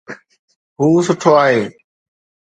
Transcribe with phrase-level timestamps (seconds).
[0.79, 1.61] هو سٺو آهي